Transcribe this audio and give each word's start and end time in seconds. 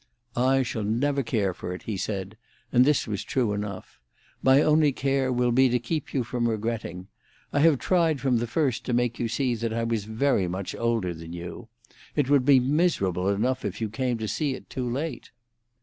"I 0.35 0.63
shall 0.63 0.81
never 0.81 1.21
care 1.21 1.53
for 1.53 1.75
it," 1.75 1.83
he 1.83 1.95
said, 1.95 2.35
and 2.73 2.83
this 2.85 3.05
was 3.07 3.23
true 3.23 3.53
enough. 3.53 3.99
"My 4.41 4.63
only 4.63 4.91
care 4.91 5.31
will 5.31 5.51
be 5.51 5.69
to 5.69 5.77
keep 5.77 6.11
you 6.11 6.23
from 6.23 6.49
regretting. 6.49 7.07
I 7.53 7.59
have 7.59 7.77
tried 7.77 8.19
from 8.19 8.37
the 8.37 8.47
first 8.47 8.83
to 8.85 8.93
make 8.93 9.19
you 9.19 9.27
see 9.27 9.53
that 9.53 9.73
I 9.73 9.83
was 9.83 10.05
very 10.05 10.47
much 10.47 10.73
older 10.73 11.13
than 11.13 11.33
you. 11.33 11.67
It 12.15 12.31
would 12.31 12.45
be 12.45 12.59
miserable 12.59 13.29
enough 13.29 13.63
if 13.63 13.79
you 13.79 13.89
came 13.91 14.17
to 14.17 14.27
see 14.27 14.55
it 14.55 14.71
too 14.71 14.89
late." 14.89 15.29